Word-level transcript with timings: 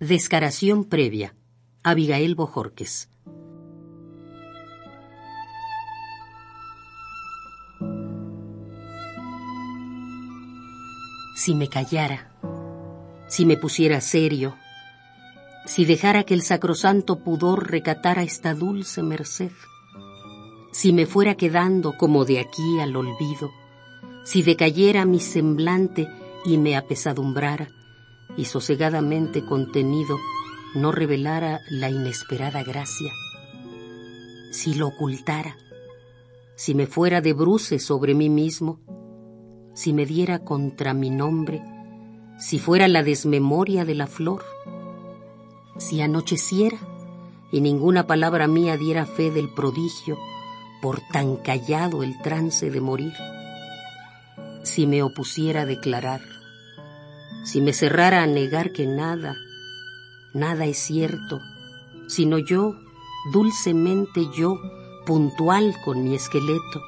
Descaración 0.00 0.86
previa. 0.86 1.34
Abigail 1.82 2.34
Bojorques. 2.34 3.10
Si 11.36 11.54
me 11.54 11.68
callara, 11.68 12.32
si 13.28 13.44
me 13.44 13.58
pusiera 13.58 14.00
serio, 14.00 14.56
si 15.66 15.84
dejara 15.84 16.24
que 16.24 16.32
el 16.32 16.40
sacrosanto 16.40 17.22
pudor 17.22 17.70
recatara 17.70 18.22
esta 18.22 18.54
dulce 18.54 19.02
merced, 19.02 19.52
si 20.72 20.94
me 20.94 21.04
fuera 21.04 21.34
quedando 21.34 21.98
como 21.98 22.24
de 22.24 22.40
aquí 22.40 22.80
al 22.80 22.96
olvido, 22.96 23.50
si 24.24 24.42
decayera 24.42 25.04
mi 25.04 25.20
semblante 25.20 26.08
y 26.46 26.56
me 26.56 26.74
apesadumbrara, 26.74 27.68
y 28.40 28.46
sosegadamente 28.46 29.44
contenido 29.44 30.18
no 30.74 30.92
revelara 30.92 31.60
la 31.68 31.90
inesperada 31.90 32.62
gracia, 32.62 33.12
si 34.50 34.72
lo 34.72 34.88
ocultara, 34.88 35.58
si 36.56 36.74
me 36.74 36.86
fuera 36.86 37.20
de 37.20 37.34
bruces 37.34 37.84
sobre 37.84 38.14
mí 38.14 38.30
mismo, 38.30 38.80
si 39.74 39.92
me 39.92 40.06
diera 40.06 40.38
contra 40.38 40.94
mi 40.94 41.10
nombre, 41.10 41.62
si 42.38 42.58
fuera 42.58 42.88
la 42.88 43.02
desmemoria 43.02 43.84
de 43.84 43.94
la 43.94 44.06
flor, 44.06 44.42
si 45.76 46.00
anocheciera 46.00 46.78
y 47.52 47.60
ninguna 47.60 48.06
palabra 48.06 48.46
mía 48.46 48.78
diera 48.78 49.04
fe 49.04 49.30
del 49.30 49.52
prodigio 49.52 50.16
por 50.80 51.02
tan 51.12 51.36
callado 51.36 52.02
el 52.02 52.18
trance 52.22 52.70
de 52.70 52.80
morir, 52.80 53.12
si 54.62 54.86
me 54.86 55.02
opusiera 55.02 55.62
a 55.62 55.66
declarar, 55.66 56.22
si 57.44 57.60
me 57.60 57.72
cerrara 57.72 58.22
a 58.22 58.26
negar 58.26 58.72
que 58.72 58.86
nada, 58.86 59.36
nada 60.34 60.64
es 60.66 60.78
cierto, 60.78 61.40
sino 62.08 62.38
yo, 62.38 62.74
dulcemente 63.32 64.26
yo, 64.36 64.58
puntual 65.06 65.74
con 65.84 66.04
mi 66.04 66.14
esqueleto. 66.14 66.82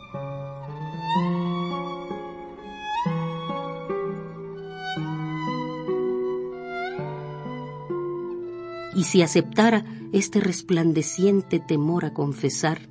Y 8.94 9.04
si 9.04 9.22
aceptara 9.22 9.84
este 10.12 10.40
resplandeciente 10.40 11.58
temor 11.58 12.04
a 12.04 12.12
confesar, 12.12 12.88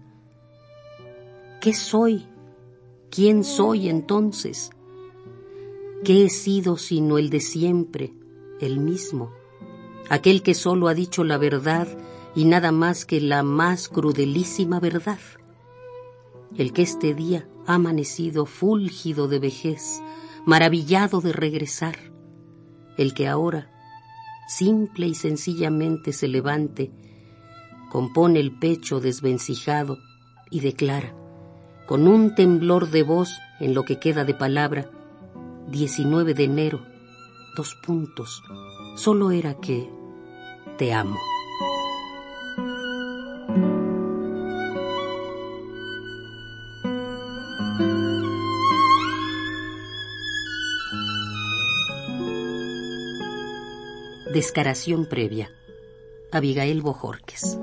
¿qué 1.62 1.74
soy? 1.74 2.28
¿Quién 3.12 3.44
soy 3.44 3.88
entonces? 3.88 4.72
¿Qué 6.04 6.26
he 6.26 6.30
sido 6.30 6.78
sino 6.78 7.20
el 7.20 7.30
de 7.30 7.40
siempre, 7.40 8.12
el 8.60 8.80
mismo? 8.80 9.32
Aquel 10.10 10.42
que 10.42 10.56
solo 10.56 10.88
ha 10.88 10.96
dicho 10.96 11.24
la 11.24 11.38
verdad 11.38 11.88
y 12.34 12.46
nada 12.46 12.72
más 12.72 13.06
que 13.06 13.22
la 13.22 13.44
más 13.44 13.88
crudelísima 13.88 14.80
verdad. 14.80 15.20
El 16.58 16.74
que 16.74 16.82
este 16.82 17.14
día 17.14 17.48
ha 17.68 17.76
amanecido 17.76 18.48
fúlgido 18.48 19.28
de 19.28 19.38
vejez, 19.38 20.02
maravillado 20.44 21.22
de 21.22 21.34
regresar. 21.34 21.98
El 22.98 23.14
que 23.14 23.28
ahora, 23.28 23.70
simple 24.48 25.06
y 25.06 25.14
sencillamente 25.14 26.14
se 26.14 26.28
levante, 26.28 26.92
compone 27.92 28.40
el 28.40 28.58
pecho 28.58 29.02
desvencijado 29.02 30.00
y 30.50 30.62
declara, 30.62 31.14
con 31.86 32.08
un 32.08 32.34
temblor 32.34 32.90
de 32.90 33.04
voz 33.04 33.38
en 33.60 33.76
lo 33.76 33.86
que 33.86 34.00
queda 34.00 34.26
de 34.26 34.34
palabra, 34.34 34.90
19 35.72 36.34
de 36.34 36.44
enero, 36.44 36.86
dos 37.56 37.76
puntos, 37.76 38.44
solo 38.96 39.32
era 39.32 39.56
que 39.56 39.90
te 40.78 40.94
amo. 40.94 41.18
Descaración 54.34 55.06
previa. 55.06 55.52
Abigail 56.34 56.82
Bojorques. 56.82 57.58